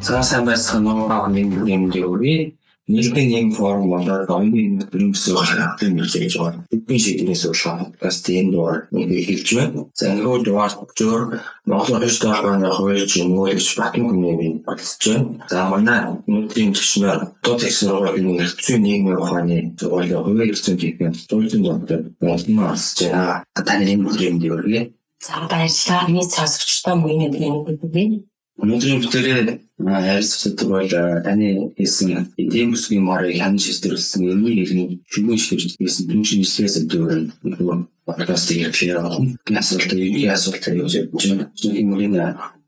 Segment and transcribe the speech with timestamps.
[0.00, 2.56] Цаа сайн байцгаана уу нэг юм дээр
[2.90, 6.64] нийгмийн нэг форм болоод оюуны нэмсэн хатын нэлээж байгаа.
[6.72, 9.84] Бидний шийднээс уулаа подкаст энэ дугаар нэг хэлж байна.
[9.94, 11.22] За нөгөө дугаар зөвөр
[11.68, 15.44] Монгол улс даалгаврын хувьд юм гэж батны хүмүүний бодсож байна.
[15.52, 20.96] За манай өнөөдрийн төчнөр дот технологийн хэрэгцээ нийгмийн ухааны зөвлөгөө хувийн хэрэгцээнд хийх
[21.30, 23.44] зөвлөсөн доктор болмоо асж байна.
[23.52, 24.84] Таны юм юм дээрээ.
[25.20, 26.08] За баярлалаа.
[26.08, 28.29] Миний цаасгчтай мөн нэг юм бүгд
[28.60, 29.40] Өнөөдрийн бүтээрээ
[29.80, 36.76] хайрцагт бол таны хийсэн эдийн бүсгийн морыг хан шийдвэрлсэн энэний иргэн шүгэн шийдвэрлсэн түн шинжилгээс
[36.84, 38.68] дэврэн нөгөө подкастыг
[39.00, 39.16] байгаа.
[39.56, 41.48] Асуулт юу асуулт юу гэж байна.
[41.64, 42.20] Энэ нь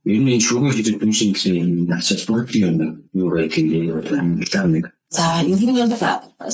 [0.08, 2.76] ер нь шүгэн шийдвэрлсэн түн шинжилгээний ачаал бүгд юм
[3.12, 3.68] юу гэх юм
[4.72, 4.88] бэ?
[5.12, 5.92] За ер нь бол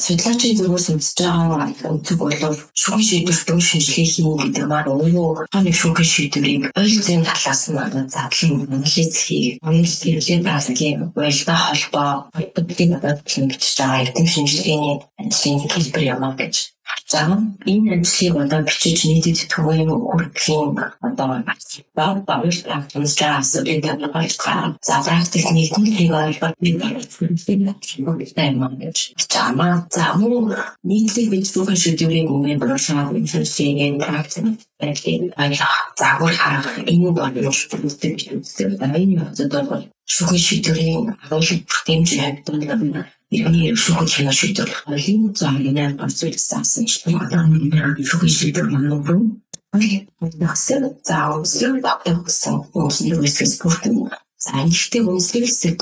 [0.04, 6.02] судлаачийн зүгээс үзэж байгаа өнцөг бол шүүх шийдвэртэн шинжилгээ хийн гэдэг маань өөрөө хааны шүүх
[6.02, 13.76] шийдвэрийг ойлгосон талаас нь задлан анализ хийх, анализ хийх практикийн уялдаа холбоо бодолтын бодлон бичиж
[13.78, 16.54] байгаа эрдэм шинжилгээний ажлын хэлбэр юм а гэж
[17.08, 17.24] За
[17.64, 21.28] энэ ажлыг одоо бичиж нийтэд төвийн үргэлжлэн одоо
[21.96, 24.36] баг багш хэмжээс жаас энэ багш
[24.88, 26.76] за практик нийтлэлийг ойлгох нэг
[28.82, 28.98] гэж.
[29.32, 30.52] Чамаа за мөн
[30.84, 34.44] нийтлэг бичсэн шийдвэрийн өмнө брошюр инженерийн практик
[34.80, 38.76] байдлыг аялах загвар харах энэ бол үүсдэг гэсэн.
[39.00, 46.86] Энэ одоо шүүх шийдвэрийн агуулгын бүртэмжийн хавьд Иргэний шүүх шинэ шийдвэр хоёрын заагийн процесс заасан
[46.88, 47.12] шүү.
[47.20, 49.22] Одоо нэг шүүх шийдвэр манайхан
[50.40, 51.44] Нэгсэл заавал
[51.84, 54.08] багтсан үнслэг үсгэс бүртэн.
[54.40, 55.76] За ихтэй үнслэг хэсэг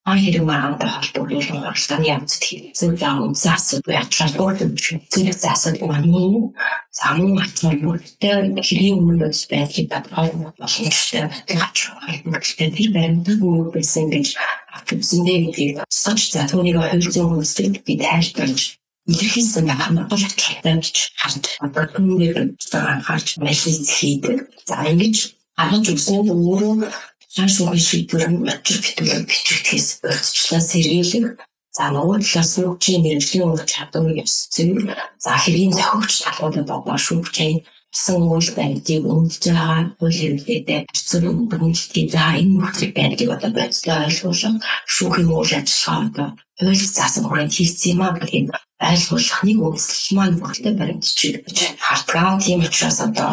[0.00, 4.72] дөрөв а хэрэг магаантай холбоотой оролцооны явцад хэрэгцээ заавал заасан байдлаар бүрдэн
[5.12, 6.56] зүйл заасан маань
[6.88, 11.28] замун атмар бүртээ хэрийн өмнөөс байдлыг тодорхой хэрэгтэй.
[11.52, 14.26] Тэгэхээр тэр байранд өөр байсан гэж
[14.72, 21.44] авчирсэндээ гэдэг сонч за түүнийг хувь зүйн үнслэг би тайлбарлаж илэрхийлсэн хамаагүй талтай гэж харж
[21.60, 24.36] одоо түүнийг анхаарч мэдлэг хийдэг.
[24.64, 26.88] За ингэж харж үзсэн өөрөө
[27.34, 31.26] цааш үгүй шийдвэр материал битүүр бичигдээс урьдчилан сэргийлэх
[31.70, 34.90] За нөгөө талаас нь хүчийн мэрэгжлийн үр чадвар ёс зүйн
[35.22, 37.62] за хэрийн зохиогч талуудад одоо шүүгчийн
[37.94, 43.96] сан үйл байдгийг үнэлж байгаа хууль эрхлэлтэй хэцүү бүгдийг за энэ бүхнийг байдгийг одоо бодцоо
[44.06, 44.56] ойлгуулах
[44.94, 48.46] шүүхийн үйл ажиллагаа одоо хууль заасан хүрээнд хийгдсэн юм аа юм
[48.90, 53.30] ойлгуулах нэг үндэслэл маань бүгдээ баримтчих гэж хардгаа тийм учраас одоо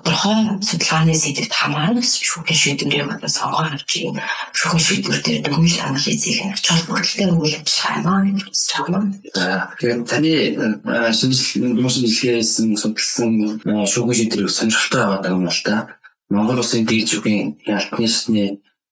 [0.00, 4.16] тодорхой судалгааны сэдвт хамаарч шүүхийн шийдвэрийг одоо сонгоод авч юм.
[4.56, 9.02] Шүүхийн шийдвэр дээр дүнж анализийг нь чад бүрэлдэхүүн үйл ажиллагаа гэж байгаа.
[9.76, 10.32] Тэгэхээр таны
[11.12, 13.32] шинжилгээ шинжилгээсэн судалсан
[13.92, 16.00] шүүхийн шийдвэрийг сонирхолтой байгаа юм л та.
[16.30, 18.44] Монгол улсын дижитал ялтны шатны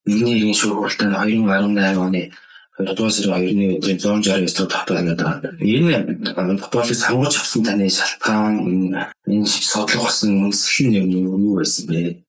[0.05, 2.23] нэгний шүүхэлтэн 2018 оны
[2.78, 5.53] 2 дугаар сарын 2-ны өдрийн 169 дахь татварнаад байгаа.
[5.59, 8.55] Энэ татварыг сонгож авсан таны шалтгаан
[9.27, 12.22] энэ содлого болсон үндэслэл нь юу байсан бэ?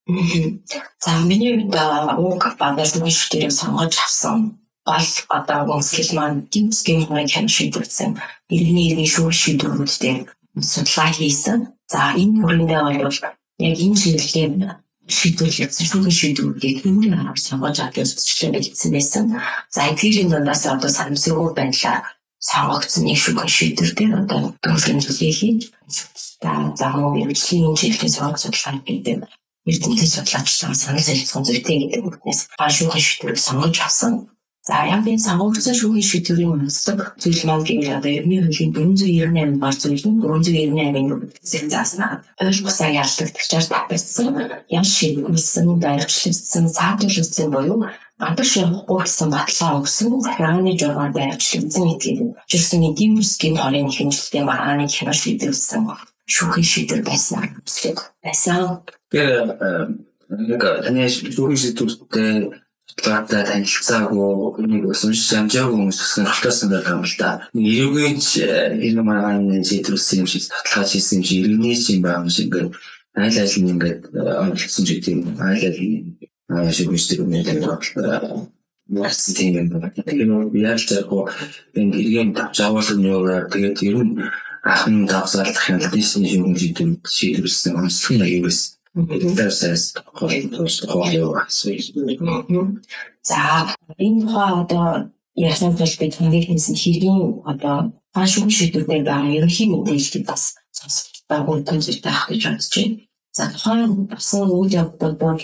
[1.05, 1.77] За миний хувьд
[2.17, 4.57] уг бандаж миштерийг сонгож авсан
[4.89, 8.11] бол одоо үндэслэл маань дэмсгийн хэмжээ хэн шийдвэрсэн.
[8.49, 10.15] Иргэний иргэн шүүх шийдвэрүүдтэй
[10.57, 11.59] судалгаа хийсэн.
[11.85, 13.17] За энэ хүрээндээ бол
[13.69, 19.25] яг энэ шийдвэрлэлээ шийдвэрлэгдсэн шүүхийн шийдвэрүүдийг үүрийн аргаар сонгож авч үзчлээ бэлдсэн байсан.
[19.73, 22.05] За тэрийн дундаас одоо санамсаргүй байдлаар
[22.39, 25.61] сонгогдсон нэг шүүхийн шийдвэр дээр одоо дөрвөлжлээ хийж
[26.39, 29.27] та замуу мэрэгжлийн жилийн сонгох судалгаа гэдэг
[29.67, 34.13] эрдэмтэн судлаачлаа санал солилцсон зүйтэй гэдэг үгнээс шүүхийн шийдвэрийг сонгож авсан.
[34.69, 40.05] За энэ сонгогдсон шүүхийн шийдвэрийн үндэслэг зүйл маань гэвэл одоо ерний хуулийн 498 бар зүйл
[40.05, 42.21] нь 498-ын үгдсэг заасан.
[42.37, 44.29] Ойлгосаа яллагдчихаар тавьсан.
[44.69, 47.89] Ян шийдвэрлсэн, байрчлагдсан, саатуулсан буюу
[48.21, 54.85] гадар шавахгүй гэсэн батлаа өгсөн захиргааны журмаар байрчлагдсан гэдгийг жирсэн эдийн бүсгийн хорийн хэмжилтийн маргааны
[54.85, 55.81] хянаа шийдвэрлсэн
[56.29, 58.85] шүүхийн шийдвэр байсан гэсэн байсан.
[59.09, 59.49] Тэгэхээр
[60.29, 67.29] нэг таны шүүхийн шийдвэртэй гадаа танилцаагүй нэг өсөж амжаагүй хүмүүс сонирхолтойсэн байгаа юм л да.
[67.53, 68.25] Нэг эрүүгүйч
[68.85, 72.69] энэ маань зэтрүүлсэн юм шиг татлаач хийсэн юм шиг иргэнээс юм байгаа юм шиг ингээд
[73.19, 75.21] айл айл нь ингээд онцлсон ч гэдэг юм.
[75.39, 76.17] Айл айл нь
[76.49, 77.47] аа шиг үстэй юм яг
[78.89, 79.93] Марс тийм юм байна.
[79.93, 81.09] Тэгэхээр яаж зэрэг
[81.77, 84.17] энэ иргэн тавч авуулсан юугаар тэгээд ер нь
[84.65, 88.78] ахын давсаалдах юм дийсэн юм шиг шийдвэрлсэн онцлог нь аюул байсан.
[90.17, 90.43] Хоолой
[93.29, 93.39] За
[93.97, 94.85] энэ хаа одоо
[95.35, 97.77] яасан бол бид хамгийн хийсэн хэргийн одоо
[98.13, 99.35] фашн шийдвэртэй байгаа.
[99.37, 100.43] Ерөнхий мэдээллийг бас
[100.77, 102.97] сонсож байгуул томжтой ах гэж бодож байна.
[103.37, 105.39] За тухайн басан үйл явдал бол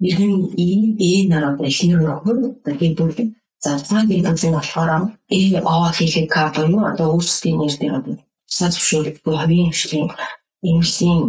[0.00, 2.38] Иргэн ийм ээ нараа ихнэр нөхөр
[2.78, 3.28] гэдэг
[3.64, 4.90] За цагийн төлөв болохоор
[5.34, 8.14] ээ аа хийх кадр нь одоо өөрсдийн нэр дээр одоо
[8.56, 10.08] сад зөвшөөрөлгүй хавийн хвшлийн
[10.70, 11.22] эмчлийн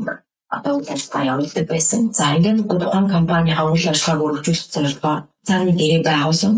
[0.50, 2.01] одоо үйлчлэл явуулдаг байсан.
[2.13, 5.16] За ингээд тухайн компани хаврал ажиллагааг өргөжүүлэх зорилгоо
[5.48, 6.56] цааны гэрээ байгуулсан.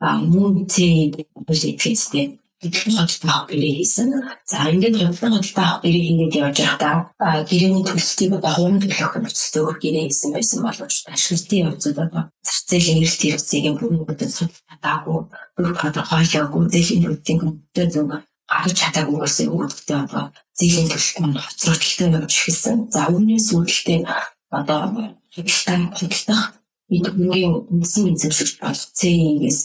[0.00, 4.08] А мөн цэг бүжигчтэй хөдөлгөөн авах гэрээ хийсэн.
[4.48, 6.96] За ингээд хөдөлгөөн авах гэрээ хийгээд явж байхдаа
[7.48, 12.58] гэрээний төлөлтийг одоо хувийн төлөх нөхцөлтэй өөр гэрээ хийсэн байсан боловч ашиглалтын явцад одоо зах
[12.70, 14.32] зээлийн эрэлт хэрэгцээгийн бүрэн
[14.72, 15.20] чадаагүй
[15.56, 18.06] бүр тодорхойлоогүй зээлийн үүдийн гүнтэй зөв
[18.50, 20.24] гарч чадаагүйгээс үүдтэй одоо
[20.58, 22.78] зээлийн төлөлт маань хоцрогдолтой явж эхэлсэн.
[22.94, 23.98] За үүнээс үүдэлтэй
[24.58, 24.80] одоо
[25.34, 26.40] хөдөлтөй хөдөлтөх
[26.96, 29.60] эдгээр үнсэн эзэмшигч болох CE-гээс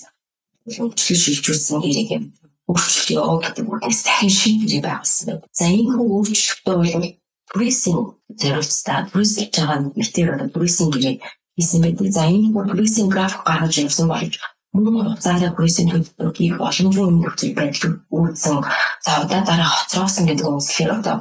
[0.74, 2.24] хөгжил шилжүүлсэн хэрэг юм
[2.70, 5.48] өөрчлөлөө гэдэг үгнээс дахин шинжлэх байгуулсан байна.
[5.54, 7.08] За энэ хүү өөрчлөлтөө бол
[7.52, 8.06] пресинг
[8.42, 11.16] зориулцтай пресинг байгаа мэтэр одоо пресинг гэрээ
[11.58, 12.08] хийсэн байдаг.
[12.18, 14.34] За энэ хүү пресинг график гаргаж явсан болж
[14.74, 18.58] мөн хугацаанд пресинг төлөвлөгөөг боломжгүй нөхцөл байдал үүссэн.
[19.04, 21.18] За удаа дараа хоцроосон гэдэг үгслээр одоо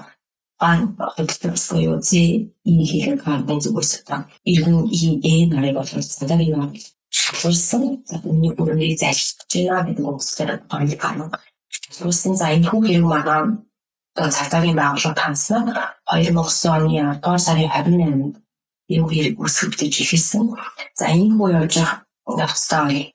[0.62, 2.22] ган хөдөлгөөс буюу зэ
[2.70, 4.20] и хийх карбон зүгээс одоо
[4.52, 5.00] иргэн и
[5.30, 6.70] э нарыг боловсруулсан юм
[7.10, 7.82] шалгуулсан.
[8.06, 11.26] За үүний бүрнийг зайлшгүй байна гэдэг үгсээр гоё гарна.
[11.74, 13.66] Шалгуулсан за энэ хүн хэрэг маань
[14.14, 15.62] цагдаагийн байгууллага таньснаа
[16.06, 18.34] 2009 оны 10 дугаар сарын 28-нд
[18.94, 20.44] энэ хэрэг үсгэгдэж эхэлсэн.
[20.98, 23.10] За энэ хүн явж байгаа хэвээр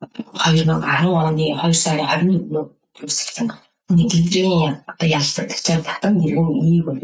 [0.00, 2.70] 2010 оны 2 сарын 21-нд
[3.04, 3.48] үсгэгдсэн.
[3.96, 7.00] Нэг гиндрийн одоо ялцдаг чам татан нэрэн ийг бол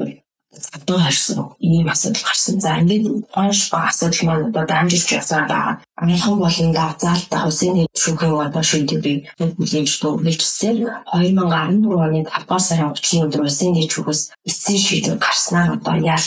[0.76, 2.60] одоо харсан ийм асуудал гарсан.
[2.60, 5.80] За ингээд онш ба асуудал маань одоо дамжиж явсан байгаа.
[5.96, 10.76] Амархан болон даацаалтаа Хусейн шүүхийн одоо шийдвэрийг хүлээж төвлөжсөн.
[11.16, 16.26] 2014 оны 5 дугаар сарын 30-ны өдөр Хусейн шүүхээс эцсийн шийдвэр гарснаар одоо ял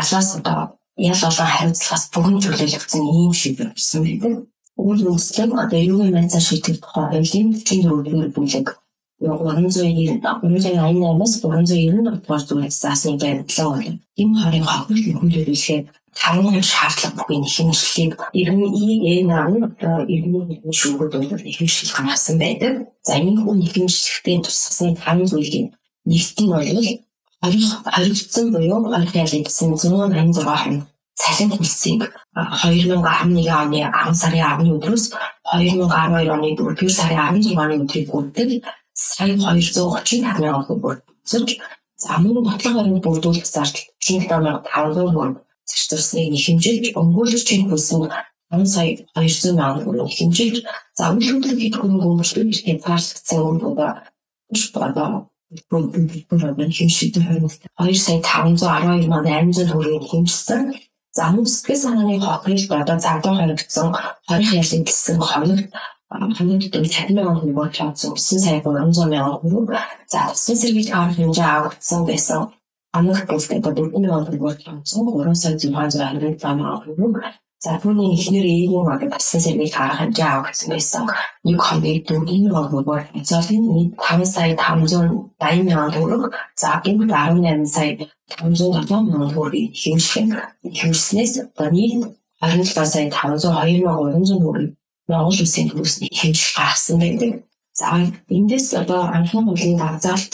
[0.00, 4.34] ялаас одоо ял олон хариуцлагаас бүгэн чөлөөлөгдсөн ийм шийдвэр гарсан байдаг.
[4.76, 8.66] Үйл үндэслэл одоо юм цаа шийдэх тухай хуулийн 44 бүлэг
[9.20, 13.98] 390 388-аас 390 дугаар зүйлс заасны баримтлан байна.
[14.16, 15.84] Энэ хорийн хохирол нөхөрлөлөөр
[16.16, 22.72] таван шаардлага бүхний хэмжлэлийг иргэн ИЭ нарны одоо иргэний шүүгүүд бол ихэншил гаргасан байдаг.
[23.06, 25.66] За энэ хүн ихэншлэхдээ тусгасан таван зүйлийн
[26.08, 26.66] нэгт нь бол
[27.40, 30.76] хоригдсан буюу орхон ялгдсан 186 хон
[31.16, 32.02] цалин хөлсийг
[32.34, 35.04] 2011 оны 10 сарын 10-ны өдрөөс
[35.54, 38.52] 2012 оны 4 сарын 16-ны өдрийг хүртэл
[39.00, 41.56] сая 235 мянган төгрөг зөвж
[41.96, 45.36] за мөн бодлого баримт бүрдүүлэх зардал 37500 төгрөг
[45.70, 48.12] зарцуулсныг хэмжиж өнгөрүүлэгчийн хөлсөнд
[48.52, 50.54] 5 сая 200 мянган төгрөг хэмжиж
[50.98, 53.90] за үйлчлүүлэг хийх хөрөнгө өмчлөлт хийх цаарлагдсан өнгөөгөө
[54.52, 55.08] биш бодоо
[55.70, 55.94] бүгд
[56.76, 57.56] хэмжиж хөрөнгө
[57.88, 60.62] 2 сая 512 мянган 800 төгрөгийг хэмжсэн
[61.16, 63.88] За сэтгэл санааны хохирол бодоо зардал хоригдсон
[64.28, 65.60] 20 ялын гэсэн хоног
[66.10, 69.70] хамгийн дэд цахим мянган төгрөг чаацсан 9 сая 300 мянган төгрөг
[70.12, 72.40] за усан сэргийж авах хэмжээ авагдсан байсан.
[72.96, 77.24] Амрах бүлтэд 4 мянган төгрөг чаацсан 3 сая 627 мянган төгрөг
[77.64, 81.04] за түүний ихнэр ээгийн магад усан сэргийж харах хэмжээ авагдсан байсан.
[81.44, 86.22] Нэг хоногийн 4 мянган төгрөг цаалын нийт 5 сая 580 мянган төгрөг.
[86.56, 87.92] За гэмт 18 сая
[88.40, 90.40] 507 мянган төгрөгийг хэмжих
[90.80, 91.32] хэмжснээс
[91.76, 92.08] нийт
[92.40, 94.72] 27 сая 502 мянган 300 төгрөгийг
[95.10, 97.32] Монгол улсын хөрсний хэмжил гаргасан байдаг.
[97.74, 97.86] За
[98.30, 100.32] эндээс одоо анхны хуулийн давзаалт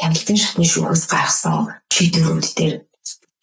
[0.00, 1.58] хяналтын шатны шүүхээс гаргасан
[1.94, 2.74] шийдвэрүүд дээр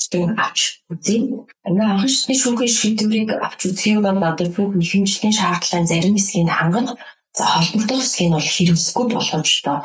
[0.08, 1.44] чиглэн авч үзье.
[1.68, 6.96] Анхны шатны шүүхийн шийдвэрийг авч үзэх юм бол одоо бүх хэмжлийн шаардлагын зарим хэсгийг хангах
[7.36, 9.78] за холбогдох хэсгийг бол хэрэгсэхгүй боломжтой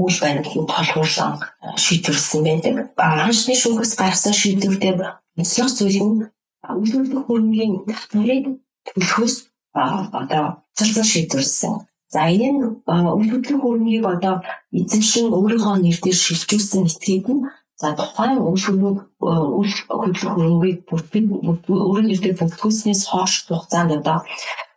[0.00, 1.32] үйл баримтанд толгуурлан
[1.76, 2.74] шийдвэрлсэн байдаг.
[2.96, 4.98] Анхны шүүхээс гаргасан шийдвэрээр
[5.38, 6.24] онцлог зүйл нь
[6.68, 8.44] үйлдвэрлэх хөрөнгөний татварыг
[8.86, 9.34] төлөхөөс
[9.74, 10.44] одоо
[10.76, 11.74] цалцал шийдвэрсэн.
[12.10, 14.34] За энэ үйлдвэрлэх хөрөнгийг одоо
[14.74, 17.46] эзэмшин өөрийнхөө нэрээр шилжүүлсэн этгээд нь
[17.80, 24.20] за тухайн үйлдвэрлэх үйл хөдлөх хөрөнгийг бүртгэн нэрээр бүртгүүлснээс хойш хугацаанд одоо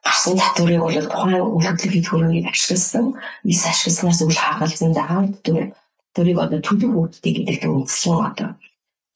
[0.08, 3.06] гарсан татварыг бол тухайн үйлдвэрлэх хийх хөрөнгийг ашигласан,
[3.44, 8.50] ис ашигласнаас үл хагалзан даавар татварыг одоо төлөв үүдтэй гэдэг нь үндсэн одоо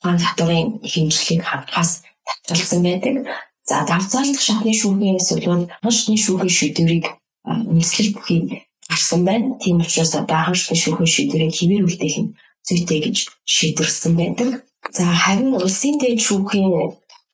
[0.03, 3.15] тухайн татварын хэмжлэгийг хангахаас татгалзсан байдаг.
[3.63, 7.05] За давцаалдах шахны шүүхийн эсвэл ханшны шүүхийн шийдвэрийг
[7.47, 9.55] үндэслэл бүхий гарсан байна.
[9.63, 12.31] Тийм учраас одоо ханшны шүүхийн шийдвэрийг хэвээр үлдээх нь
[12.67, 13.17] зүйтэй гэж
[13.55, 14.49] шийдвэрлсэн байдаг.
[14.91, 16.67] За харин улсын дэд шүүхийн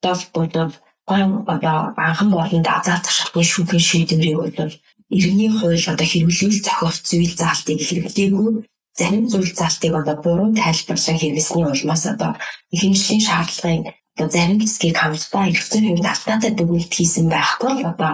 [0.03, 0.71] тогтоол бодов
[1.07, 4.73] ган одоо анхан болон давцаалдах шахны шүүхийн шийдвэрийг бол
[5.17, 8.51] иргэний хууль одоо хэрэглүүл зохиох зүйл заалтыг хэрэглээгүй
[8.97, 12.31] зарим зүйл заалтыг одоо буруу тайлбарлан хэрэглэсний улмаас одоо
[12.75, 13.83] ихэнхлийн шаардлагын
[14.15, 18.11] одоо зарим хэсгийг хамтдаа эргэцэн хувьд алдаатай дүгнэлт хийсэн байхгүй одоо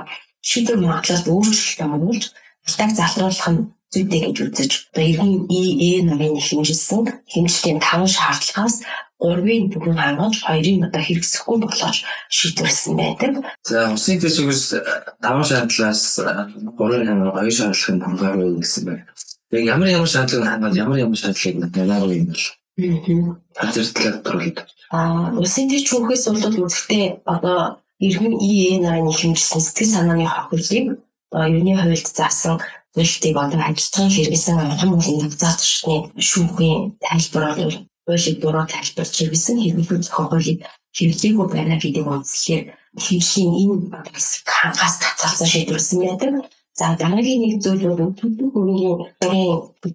[0.49, 2.23] шийдвэр магадлал өөрчлөлт амруулж
[2.67, 3.61] алтайг залруулах нь
[3.93, 8.85] зүйтэй гэж үзэж одоо иргэн ИЭ нарын хэмжилсэн хэмжлийн таван шаардлагаас
[9.17, 11.97] гурвын бүгэн хангаж хоёрын одоо хэрэгсэхгүй болгож
[12.29, 13.33] шийдвэрлсэн байдаг.
[13.65, 14.63] За усын төсвөөс
[15.19, 16.21] таван шаардлагаас
[16.77, 19.03] гурвын хангаж хоёр шаардлагыг хангаагүй гэсэн байна.
[19.51, 22.45] Яг ямар ямар шаардлагыг хангаж ямар ямар шаардлагыг хангаагүй юм бол.
[23.59, 24.57] Хажиртлаад төрөлд.
[24.93, 31.75] Аа усын төсвөөс бол үзэхдээ одоо иргэн ИЭ нарын хэмжилсэн сэтгэл санааны хохирлыг одоо юуны
[31.75, 32.63] хувьд заасан
[32.97, 39.57] үйлдэлийг одоо ажиллагааны хэрэгсэн анхан болон нагцаат шатны шүүхийн тайлбар бол хуулийг буруу тайлбарч хэрэгсэн
[39.61, 40.59] хэрэглүү зохион хуулийг
[40.97, 42.63] хэрэглээгүй байна гэдэг үндслээр
[42.97, 43.75] хэвшийн энэ
[44.49, 46.33] хангаас татгалзан шийдвэрсэн байдаг.
[46.79, 49.49] За дараагийн нэг зүйл бол төлөв хөрөнгөний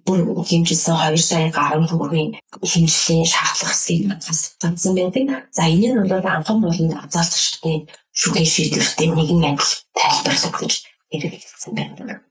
[0.06, 5.24] бүр хэмжилсэн 2 сая гаруй төгрөгийн хэмжлийн шаардлага хэсгийг хангаас татгалзан байдаг.
[5.56, 7.88] За энэ нь бол анхан болон азаалтчдын
[8.20, 10.74] шүүхийн шийдвэртэй нэгэн адил тайлбарлагдаж
[11.10, 12.22] хэрэгжүүлсэн байна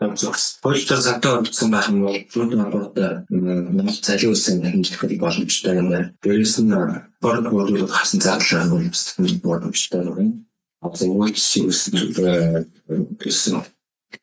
[0.00, 0.58] зөвс.
[0.62, 6.12] Хоёулаа цантаа орсон байх нь бол түрүүн холбоотой Монгол цалин үсэн хэмжлэхэд боломжтой юм байна.
[6.22, 6.74] Дээрээс нь
[7.22, 10.46] борд бодлоод хасан зарлаа хөлбөсөлт боломжтой юм.
[10.82, 11.94] Үүс шиг үсэн
[13.22, 13.62] гэсэн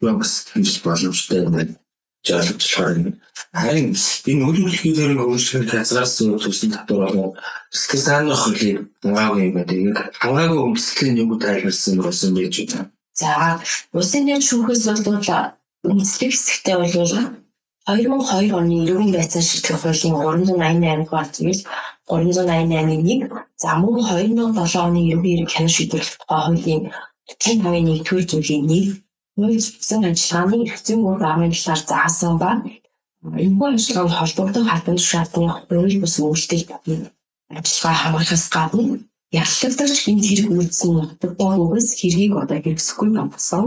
[0.01, 1.75] бас хэмжил боломжтой юм байна.
[2.22, 3.18] Жаалагчлаар юм.
[3.50, 7.34] Харин энэ үйлчлэгийн зэрэг өөрчлөлт хязгаараас үүссэн татвар
[7.74, 10.06] сэтгэл санааны хөлийг хангаагүй юм байна.
[10.22, 12.94] Хангаагүй өмсөлийн юм тайлбарсан болсон байж байна.
[13.18, 13.58] За,
[13.98, 15.18] улсын нэм шүүхээс бол
[15.81, 16.93] Үндэслэх хэсэгтээ бол
[17.89, 21.61] 2002 оны ерөнхий байцаан шийтгэх хуулийн 388 дугаар зүйл
[22.05, 26.81] 388-ийн 1 за мөн 2007 оны ерөнхий эрх хяналт шийдвэрлэх тухай хуулийн
[27.41, 29.01] 45-ийн 1-р зүйлийн 1
[29.35, 32.51] хууль зүйн ажиллагааны эрх зүйн үр амын талаар заасан ба
[33.43, 36.65] энэ ажиллагаанд холбогдсон хатан шаардны хууль бус үйлдэл
[37.57, 38.83] ажиллагаа хамгаалахаас гадна
[39.41, 43.65] яллагдарч энэ хэрэг үйлдсэн нутагтаа үгс хэргийг одоо хэрэгсэхгүй болсон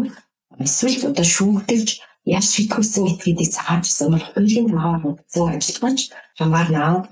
[0.63, 1.89] эсвэл одоо шүүгдэлж
[2.25, 6.01] яаж шийдвэрсэн этгээдийг цаашсан бол хуулийн даваа хөгжсөн ажиллагаач
[6.39, 7.09] хамаарнаа.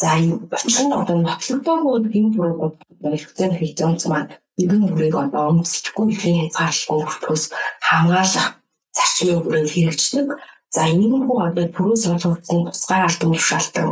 [0.00, 6.38] За энэ очин одоо нотлогдоогүй энэ бүрүүд хэрэгцээ хэрэгцээ маань нэгэн бүрийг одоо өмсөхгүй ихийн
[6.40, 7.44] хязгаарлалгүй хөртөөс
[7.88, 8.48] хамгаалах
[8.96, 10.26] зарчмын бүрээр хэрэгждэг.
[10.74, 13.88] За энэ хүү одоо түрүү солилцсон тусгай албан тушаалтан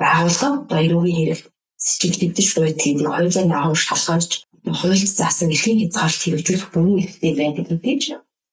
[0.00, 1.40] байгууллага одоо эрүүгийн хэрэг
[1.86, 4.30] сэжиглэгдэж байдгийг хоёулаа наагур шалгаж
[4.80, 8.02] хуульд заасан эрхийн хязгаарлалт хэрэгжүүлэх бүрэн хэрэгтэй байдаг гэж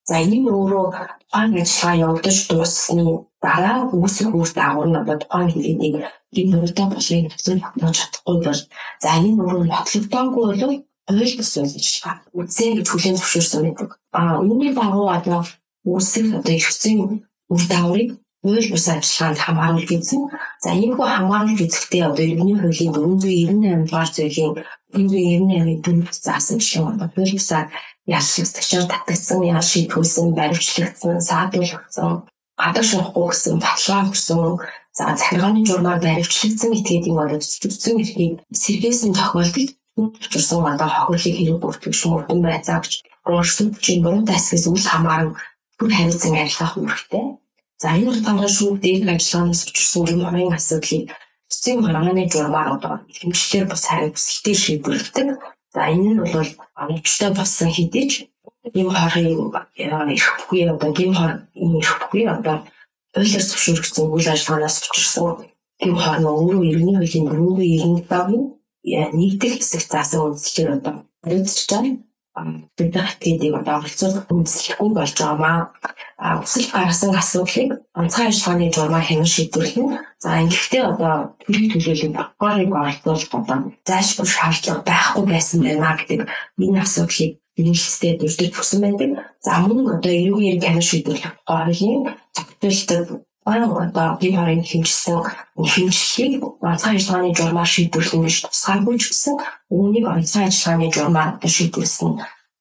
[0.10, 3.06] За энэ нь өөрөө тухайн ажиллагаа явагдаж дууссаны
[3.44, 5.92] дараа үүсэх үр дагавар нь одоо тухайн хэлний
[6.36, 8.62] энэ нүртэй болыг нөхцөл тогтоож чадахгүй бол
[9.04, 10.64] за энэ нь өөрөө нотлогдоогүй бол
[11.12, 13.90] ойл гэсэн ажиллагаа үзээ гэж хүлээн зөвшөөрсөн байдаг.
[14.18, 15.42] А үүний дагуу одоо
[15.88, 18.10] үүсэх одоо зүйн үр дагаврыг
[18.44, 20.22] уйл бус ажиллагаанд хамааруулж үзсэн.
[20.64, 24.54] За иймэрхүү хамааруулж үзэхдээ одоо иргэний хуулийн 498 дугаар зүйлийн
[24.94, 27.68] 498-ийн дүнд заасан жишээ нь хууль бусаар
[28.06, 32.28] ялшигдсан татагдсан ял шийдвүүлсэн баримтлагдсан саадуулагдсан
[32.60, 34.60] гадаг шорохгүй гэсэн баталгаа өгсөн
[34.98, 42.42] за захиргааны журмаар баримтлагдсан этгээдийн оролцсон эрхийг сэргээсэн тохиолдолд учирсан одоо хохирлыг хэрэг бүртгэж мөрдөн
[42.44, 42.92] байцаагч
[43.26, 45.32] уурсан чинь буруу тасгээс үл хамааран
[45.78, 47.26] бүр хариуцсан ажиллах үүрэгтэй.
[47.84, 51.12] За энэ уртангаа шүүх дээр ажиллагаанаас учирсан юм амын асуудлыг
[51.52, 55.28] эцсийн хамгааны журмаар одоо хэмжлэлээр бас хариуцлагатай шийдвэрлэдэг.
[55.76, 58.14] За энэ нь бол амжилттай болсон хэдий ч
[58.78, 59.28] ийм хорын
[60.16, 61.32] их бүхий одоо гин хор
[62.00, 62.58] бүхий одоо
[63.20, 65.44] ойлор зөвшөөрөгдсөн үйл ажиллагаанаас учирсан
[65.84, 68.46] гин хор өөрөө иргэний хуулийн дөрвөн иргэн багийн
[69.20, 72.00] нэгдэл хэсэг заасан үндслээр одоо хариуцж байгаа
[72.78, 75.70] бид хатгийг одоо оролцуулах үндэслэхгүй болж байгаамаа.
[76.18, 81.14] А өсөл гаргасан асуудлыг онцгой ажиллагааны журмаар хянан шийдвэрлэх нь за ингэхдээ одоо
[81.46, 86.20] төлөв төлөөллийн прокурорыг оролцуулах одоо зайлшгүй шаардлага байхгүй байсан байна гэдэг
[86.64, 89.10] энэ асуудлыг нэлээдтэй дурдж өгсөн байдаг.
[89.46, 92.02] За мөн одоо эрүүгийн хянан шийдвэрлэх гоорлын
[93.46, 95.20] зөвтөлтөд одоо гин хорын хэмжсэн
[95.60, 99.36] хэмжлэгийг онцгой ажиллагааны журмаар шийдвэрлэх гэж тусгаагүй ч гэсэн
[99.76, 102.12] үүнийг онцгой ажиллагааны журмаар шийдвэрлсэн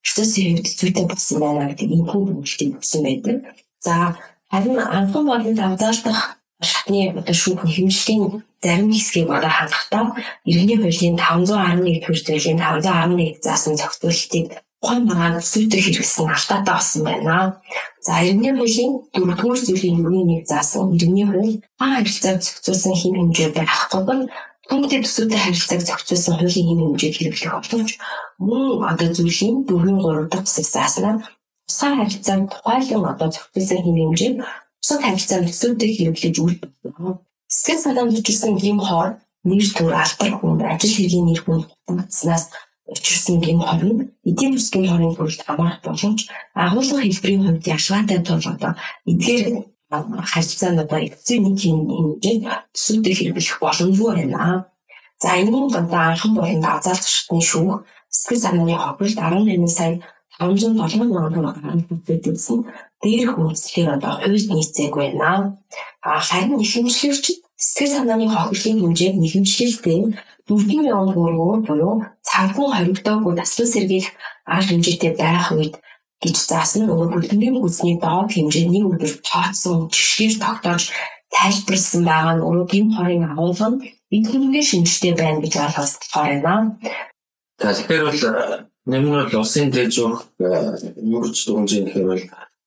[0.03, 3.37] процессын хувьд зүйтэй болсон байна гэдэг энэ хүн бүлтийг өгсөн байдаг.
[3.81, 4.19] За
[4.51, 6.21] харин анхан болон анзаардах
[6.61, 10.05] шатны одоо шүүх хэмжлийн зарим хэсгийг одоо хангахдаа
[10.45, 14.47] иргэний хуулийн 511 төр зүйлийн 511 заасан зохицуултыг
[14.83, 17.63] ухаан багаар сүйдэр хэрэгсэн алтаатай болсон байна.
[18.07, 23.49] За иргэний хуулийн дөрөвдүгээр зүйлийн юуны нэг заасан иргэний хууль хаан харилцааг зохицуулсан хэм хэмжээ
[23.55, 24.23] байхгүй бол
[24.69, 27.91] Түүнтэй төсөөтэй харилцааг зохицуулсан хуулийн хэм хэмжээг хэрэглэх боломж
[28.39, 31.19] мөн одоо зүйлийн дөрвийн 3 дахь хэсэг зааснаар
[31.67, 34.35] тусгай харилцааг тухайлан одоо зохицуулсан хэм хэмжээг
[34.81, 37.11] бусад харилцааг төсөөтэй хэрэглэж үйл болно.
[37.51, 39.11] Сэтгэл санаанд учирсан ийм хоор
[39.45, 41.61] нэр төр алдар хүн ажил хэргийн нэр хүн
[41.99, 42.45] батснаас
[42.87, 46.21] учирсан гэм хорин эдийн засгийн хорийн бүрэлд хамаарах боломж
[46.55, 48.73] агуулга хэлбэрийн хувьд ялгаатай тул одоо
[49.11, 49.47] эдгээр
[50.33, 54.67] харилцаанд одоо эцсийн нэг хэмжээнд төсөлтөд хэрэглэх боломжгүй байна.
[55.23, 60.01] За энэний дандаа анхан болон азаалт шатны шүүх сэтгэл санааны хохиролд 18 сая
[60.41, 61.57] 507 мянган төгрөг
[62.07, 62.59] бүтээсэн
[63.03, 65.61] дээрх үйлчлэгээр одоо хуульд нийцээг байна.
[66.03, 67.27] А харин ихэмжлэгч
[67.63, 70.01] сэтгэл санааны хохирлын хэмжээг нэхэмжлэлтэй
[70.49, 71.95] 4 мянган төгрөгөөр буюу
[72.27, 74.15] цаггүй хоригдоогүй таслан сэргийлэх
[74.55, 75.75] арга хэмжээтэй байх үед
[76.23, 80.83] гэж заасан нөгөө бүлэмжийн хүсний доод хэмжээ нэг өдөр тооцсон жишгээр тогтоож
[81.35, 83.83] тайлбарлсан байгаа нь өөрөө гин хорийн агуулга нь
[84.15, 86.79] энэ хүмүүний шинжтэй байна гэж ойлгох байна.
[87.63, 88.21] Тэгэхээр бол
[88.91, 90.23] нэмэр бол улсын дэж өгөх
[90.99, 92.25] юурч дүнжин гэхээр бол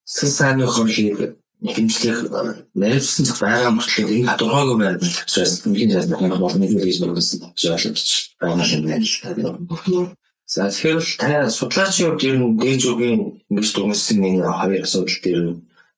[0.08, 2.20] сэтгэл сайнны хөрөлийг хэмжлэх
[2.76, 6.98] найрсан зах байгаа мөртлөө энэ байна гэж учраас хамгийн жаад байгаа бол нэг л гэж
[7.00, 8.10] нэгсэн жаалж
[8.40, 10.16] байгаа юм байна.
[10.46, 15.42] За тэгэхээр та судлаачийн хувьд ер нь дээж үгийн ингэж дүнсэн энэ хоёр асуудал дээр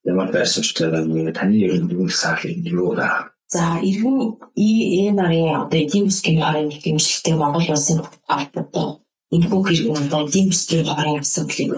[0.08, 3.28] ямар байсан ч байгаа юм таны ер нь дүнх саалын юу вэ?
[3.52, 8.00] За иргэн и нарын одоо эдийн засгийн хорийн хэмжлэлтэй Монгол улсын
[8.56, 8.88] одоо
[9.36, 11.72] энэ бүх иргэн одоо эдийн засгийн хорийн асуудлыг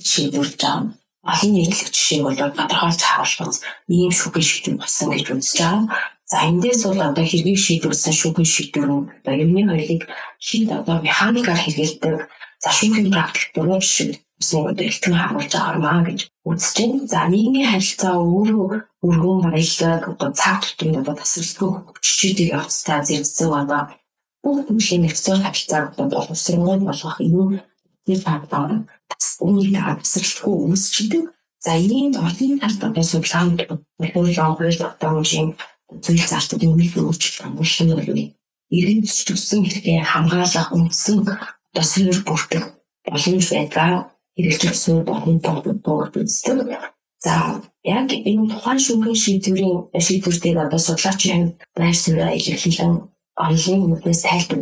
[0.00, 0.96] шийдвэрлэж байгаа
[1.32, 3.58] олон нийтлэг жишээ бол тодорхойлж харуулбал
[3.90, 5.98] ийм шүгэн шийдвэр болсон гэж үзэж байгаа.
[6.30, 10.02] За эндээс бол одоо хэргийг шийдвэрсэн шүгэн шийдвэр нь одоо юмны хоёрыг
[10.46, 12.16] шийд одоо механикаар хэрэгэлдэг
[12.62, 17.06] за шүүхийн практик дөрөв шиг үсэн одоо илтгэн харуулж байгаармаа гэж үзэж байна.
[17.12, 18.64] За нийгмийн харилцаа өөрөө
[19.06, 23.82] өргөн баялаг одоо цаг тутамд одоо тасралтгүй хүчтэй явцтай зэрэгцэн одоо
[24.42, 27.62] бүх төрлийн нөхцөл харилцааг одоо боловсруулах болгох энэ
[28.08, 31.24] нэг фактор бас үүнийг тасралтгүй үүсчихдээ
[31.64, 33.58] за ийм олон одоо судалгаанд
[34.12, 35.48] хуулиан хууль тогтоомжийн
[36.04, 38.34] зүйл залтад өмнөх өөрчлөлт амжилт нь
[38.76, 41.18] иргэн зөрчилсөн хэрэгтэй хамгаалах үндсэн
[41.90, 42.64] сэрвэр бүртгэх
[43.06, 46.58] боломж байдаг хэрэгжүүлсэн болон тогтмол үздэг.
[47.24, 49.76] За яг энэ тухайн шүүхийн шийдвэрийн
[50.06, 51.44] шийдвэр дээр одоо судлаачийн
[51.78, 52.94] байр суурь илэрхийлэн
[53.46, 54.60] онлайн үнээс тайлбар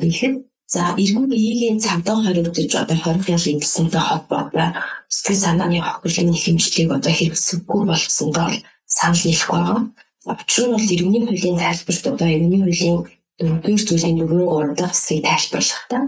[0.75, 4.69] За эргэн биеийн цавдан хоригдож одоо хорих ял ингэсэнтэй холбоотой
[5.15, 8.49] сэтгэл санааны хохирлын хэмжлийг одоо хэрэгсэхгүй болсондоо
[8.97, 9.81] санал нийлэх байгаа.
[10.27, 12.99] Учир нь бол иргэний хуулийн тайлбарт одоо иргэний хуулийн
[13.39, 16.03] дөрөвдүгээр зүйлийн дөрвөн гурав дахь хэсгийг тайлбарлахдаа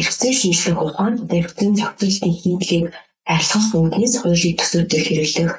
[0.00, 2.86] эргэцэн шинжилгээ ухаан одоо эргэцэн зохицуултын хийдлийг
[3.32, 5.52] арилгах үгнээс хуулийн төсөөдөр хэрэглэх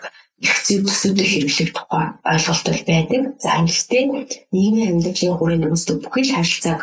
[0.45, 3.21] эргэцэн төсөөдөр хэрэглэх тухай ойлголт байдаг.
[3.41, 4.03] За ингэхдээ
[4.53, 6.81] нийгмийн амьдралын хүрээнд үүсдэг бүхэл харилцааг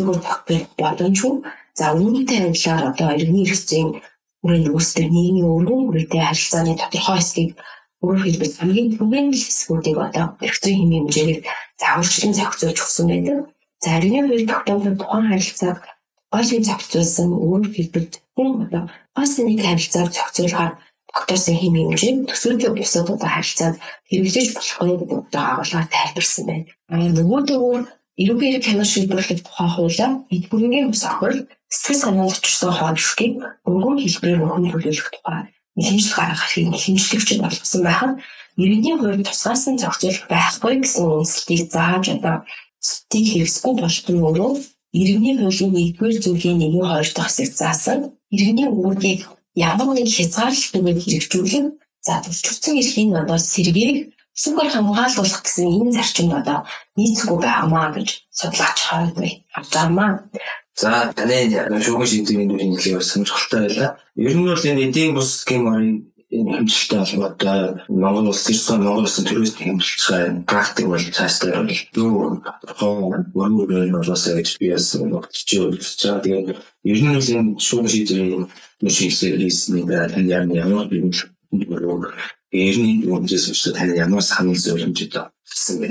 [0.00, 1.34] зүгээр тогтвол боломжгүй.
[1.76, 4.00] За үүнийтэй адилаар одоо иргэний хэрэгцээний
[4.40, 7.50] хүрээнд үүсдэг нийгмийн өргөн хүрээтэй харилцааны тодорхой хэсгийг
[8.00, 11.40] өөрөөр хэлбэл хамгийн түгээн хэсгүүдийг одоо хэрэгцээ хэмжээ хэмжээгээр
[11.80, 13.38] загварчлан зохицуулж өгсөн байдаг.
[13.84, 15.78] За иргэний хувьд тогтоомжтой тухайн харилцааг
[16.32, 18.82] гойсон зохицуулсан өөрөөр хэлбэл хүн одоо
[19.16, 20.72] гойсон нэг харилцааг зохицуулахаар
[21.12, 23.76] тогтоосон хэм хэмжээ төсөөлийн бусадуудаа харилцаанд
[24.08, 26.66] хэрэгжиж болохгүй гэдэг одоо агуулгаар тайлбарсан байна.
[26.88, 27.40] А нөгөө
[28.20, 34.44] төвөөр Ерөнхийдөө кино шийдвэрлэх тухай хуулиар эдгүрийн ус ахвар сэтгэл санаанд очирсан хоолшгийг өнгөн хэлбэрээр
[34.44, 35.40] өхөн төлөвлөх тухай
[35.80, 38.12] хэмжил гаргахыг хэмжлэгчд болгосон байхад
[38.60, 42.36] иргэний хувьд тусгаасан зохицуулах байхгүй гэсэн үндэслэлийг зааж одоо
[43.08, 44.52] тийг хэрэгсгүй болтон өөрөө
[45.00, 47.98] иргэний хуулийн нэгдүгээр зүйлийн нэгэн хоёр дахь хэсэг заасан
[48.34, 49.22] иргэний үүргийг
[49.56, 51.66] ямар нэг хязгаарлалтгүй хэрэгжүүлэн
[52.04, 56.58] за төрчилсөн эрхийн надад сэргийг Сүүгээр хамгаалуулах гэсэн энэ зарчим одоо
[56.96, 60.12] нийцгүй байгаамаа гэж судлаач хараад харж байгаамаа.
[60.80, 61.36] За таны
[61.84, 63.90] шүүгэн шийдвэрийн дүрийн хэлээ сонирхолтой байлаа.
[64.16, 69.26] Ер нь бол энэ эдийн бус гэморын энэ хэмжилттэй холбоотой Монгол улс ирсэн Монгол улсын
[69.26, 72.92] төрөөсний хэмжилт практик бол цаашдаа бол юу тодорхой
[73.34, 76.22] өөрөөр болоосаа гэж би яасан нотч үзэж байгаа.
[76.22, 76.48] Тэгээд
[76.86, 78.44] ер нь бол энэ шүүгэн шийдвэрийн
[78.80, 80.86] нүшилсээр хийсний тань ямар ямар
[82.50, 85.14] Эрний үндэс өчтөд тань ямар санал зөвлөмжөд
[85.50, 85.88] гэсэн бэ?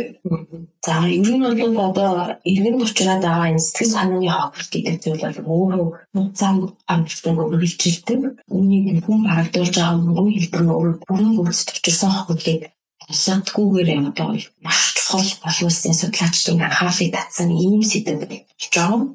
[0.83, 5.51] За ер нь бол одоо иргэн учраас байгаа энэ сэтгэл санааны хохирол гэдэг зүйл бол
[5.55, 6.55] өөрөө нууцаан
[6.87, 8.19] амжилттай үргэлжилдэг.
[8.51, 12.61] Үүнийг хүн харагдуулж байгаа мөнгө хэлбэр нь өөрөө бүрэн гүйцэд очирсан хохирлыг
[13.07, 14.29] шатгүйгээр одоо
[14.63, 19.07] маш чухал боловсон судлаачдын анхаарлыг татсан ийм сэдв гэж байгаа.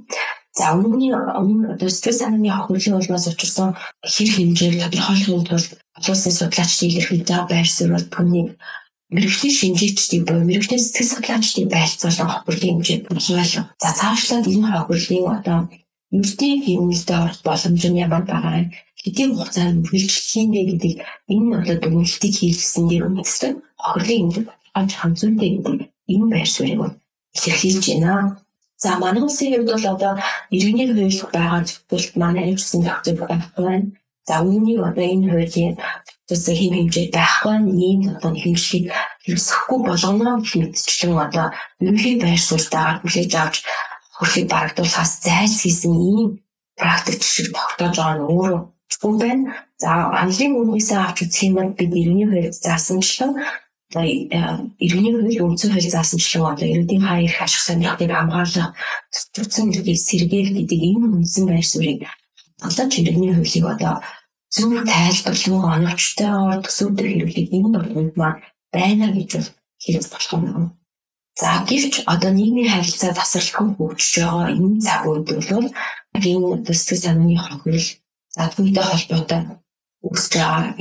[0.54, 6.88] За өмнөний өмнө одоо сэтгэл санааны хохирлын улмаас учирсан хэр хэмжээг тодорхойлохын тулд улсын судлаачдын
[6.90, 8.48] илэрхийлж байгаа байр суурь бол түүнийг
[9.14, 13.70] мэрэгжлийн шинжээчдийн буюу мэрэгжлийн сэтгэл судлаачдын байлцуулан хохирлын хэмжээ боловсруулах.
[13.83, 15.59] За цаашлаад энэ хохирлын одоо
[16.16, 18.68] эрдийн хэмнэлтэд орох боломж нь ямар байгаа юм
[19.02, 20.92] хэдийн хугацаанд үргэлжлэх юм бэ гэдэг
[21.35, 25.76] энэ болоод дүгнэлтийг хийлгэсэн дээр үндэслэн хохирлын хэмжээ болж хамзуулдаг гэдэг
[26.12, 26.80] энэ байр суурийг
[27.37, 28.40] илэрхийлж байна.
[28.83, 30.12] За манай улсын хувьд бол одоо
[30.57, 33.87] иргэний хууль байгаа зөвхөн манай эвчсэн зөвхөн байхгүй байна.
[34.28, 35.74] За үүнийг одоо энэ хуулийн
[36.28, 37.56] зөвхөн хэм хэмжээ байхгүй
[37.87, 38.87] ийм одоо хэмжлийг
[39.24, 41.46] хэрэгсэхгүй болгоно гэдэгчлэн одоо
[41.80, 43.56] ерөнхий байр суурьтайгаар хүлээж авч
[44.16, 46.28] хөрхийг барагдуулахаас зайлсхийсэн ийм
[46.80, 48.60] практик шиг тогтоож байгаа нь өөрөө
[48.90, 49.44] чухал байна.
[49.76, 49.90] За
[50.22, 53.32] ангийн үгнээсээ авч үзэх юм бол бид иргэний хууль заасанчлан
[53.92, 54.04] одоо
[54.84, 58.72] иргэний хууль үндсэн хууль заасанчлан одоо иргэдийн хаа их ашиг сонирхлыг хамгаалах
[59.34, 62.00] цэцэн иргэдийг сэргээх гэдэг энэ үндсэн байр суурийг
[62.66, 63.94] одоо иргэний хуулийг одоо
[64.55, 68.42] зөв тайлбарлан оновчтой төсөвдөр хэрэглэх энэ болгонд маань
[68.74, 69.31] байна гэж
[69.83, 70.72] хэлж болох юм.
[71.40, 75.68] За гэвч одоо нийгмийн харилцаа тасралтгүй хөгжиж байгаа энэ цаг үед бол
[76.14, 77.88] энэ төсөв санааны хохирол
[78.35, 79.42] за түүнтэй холбоотой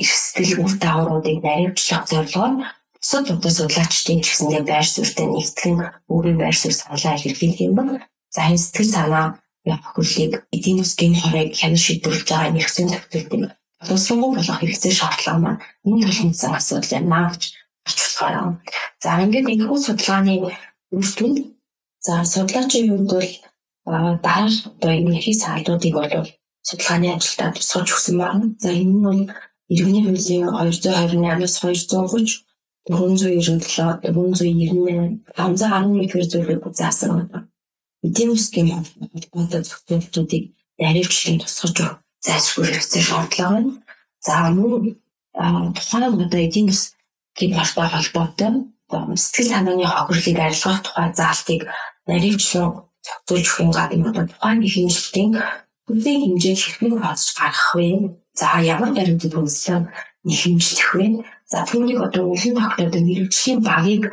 [0.03, 2.53] их сэтгэл үр дагавруудыг наривчлах зорилгоор
[2.93, 5.77] бусад одоо судлаачдын ч гэсэндээ байр суурьтай нэгтгэн
[6.11, 7.89] өөрийн байр суурь саналаа илэрхийлэх юм бол
[8.35, 9.25] за энэ сэтгэл санаа
[9.65, 13.43] хохирлыг эдийн засгийн хорыг хян шийдвэрлэж байгаа нэгэн төвчөлтийг
[13.83, 17.43] боловсронгуй болох хэрэгцээ шаардлага маань энэ толгойн асуудал байна гэж
[17.85, 18.51] гарч болохоор юм.
[19.03, 20.33] За ингээд энэхүү судалгааны
[20.95, 21.37] үр дүнд
[22.05, 23.29] за судлаачийн хувьд бол
[24.25, 26.27] дараах одоо энэхий саалуудыг бол
[26.67, 28.45] судалгааны ажилдаа тусгаж өгсөн байна.
[28.63, 29.21] За энэ нь бол
[29.73, 32.43] иргэний хуулийн 228-аас 230
[32.83, 37.52] 497 498 511 хэр зүйлийг заасан байна.
[38.05, 40.45] Эдийн засгийн холбоотой зөвхөлтүүдийг
[40.79, 43.71] наривчлан тусгаж өгөх зайлшгүй хэрэгцээ шаардлага байна.
[44.25, 48.51] За мөн тухайн одоо эдийн засгийн холбоо холбоотой
[48.91, 51.61] сэтгэл санааны хохирлыг арилгах тухай заалтыг
[52.07, 52.69] наривчлан
[53.05, 55.31] зохицуулж өгөх юм гадна одоо тухайн хэмжлэлийн
[55.87, 57.87] бүлийн хэмжээ хэрхэн хооцож гаргах вэ?
[58.39, 59.83] За ямар баримтад үндэслэн
[60.27, 61.07] нэхэмжлэх вэ?
[61.51, 64.03] За түүнийг одоо үлэн тогтоодог мэрэгжлийн багийг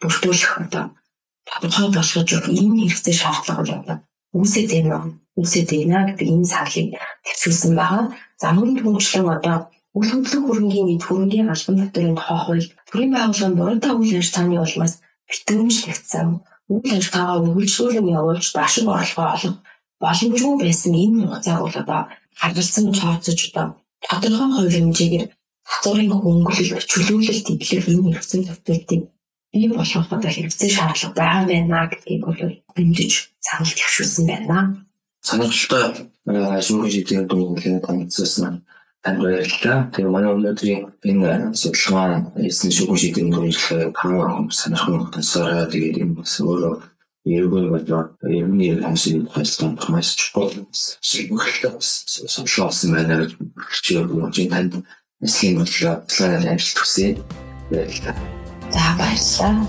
[0.00, 0.84] бүрдүүлэх одоо
[1.50, 4.00] тодорхой болгож өгөх ийм хэрэгцээ шаардлага бол
[4.38, 6.88] үүсэж байна үүсэж байна гэдэг энэ сарлыг
[7.24, 8.04] төвшүүлсэн байгаа.
[8.40, 9.56] За мөн түншлэн одоо
[9.98, 14.94] үл хөдлөх хөрөнгийн эд хөрөнгийн албан татварын тухай хууль төрийн байгууллагын буруутаа үйл ажиллагааны улмаас
[15.28, 16.28] битгэмжлэгдсэн.
[16.70, 19.56] Үйл ажиллагаа үргэлжлүүлэн явуулж башиг орлогоо олох
[20.02, 22.00] боломжгүй байсан энэ хугацааг бол одоо
[22.40, 23.66] харгалзан тооцож одоо
[24.06, 25.24] тодорхой хувь хэмжээгээр
[25.70, 29.02] татварын хөнгөлөлт чөлөөлөлт эдлэх энэ хэрэгцээ төвтөлтийг
[29.52, 32.40] бий болгох одоо хэрэгцээ шаардлага байгаа байна гэдгийг бол
[32.76, 34.56] бэмжиж санал төвшүүлсэн байна.
[35.26, 36.08] Сонирхолтой
[36.66, 38.54] шүүхийн шийдвэр дүнлэгээ танилцсан
[39.02, 39.78] танд баярлалаа.
[39.92, 46.34] Тэгээ манай өнөөдрийн энэ судалгаа хийсэн шүүхийн шийдвэр дүнлэгээ хамаагүй сонирхолтой тансаараа тэгээд энэ бас
[46.40, 46.74] өөрөө
[47.24, 50.48] Ерөнхий бодлоо ерөнхий хансын хайсан маш чухал
[51.04, 51.76] шийдвэрлэлээ
[52.32, 53.32] сонирхолтой байна гэж
[53.68, 53.86] хэлж
[54.48, 54.72] танд
[55.20, 57.18] нэслийн бодлоо планаар амжилт хүсье.
[57.68, 58.39] Баярлалаа.
[58.72, 59.66] За баярлалаа.